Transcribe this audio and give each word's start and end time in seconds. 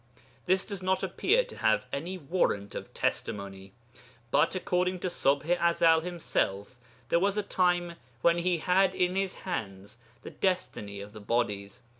This 0.45 0.65
does 0.65 0.81
not 0.81 1.03
appear 1.03 1.43
to 1.45 1.57
have 1.57 1.85
any 1.93 2.17
warrant 2.17 2.73
of 2.73 2.91
testimony. 2.91 3.71
But, 4.31 4.55
according 4.55 4.97
to 5.01 5.09
Ṣubḥ 5.09 5.61
i 5.61 5.69
Ezel 5.69 6.01
himself, 6.01 6.79
there 7.09 7.19
was 7.19 7.37
a 7.37 7.43
time 7.43 7.97
when 8.23 8.39
he 8.39 8.57
had 8.57 8.95
in 8.95 9.15
his 9.15 9.35
hands 9.45 9.99
the 10.23 10.31
destiny 10.31 11.01
of 11.01 11.13
the 11.13 11.21
bodies. 11.21 11.81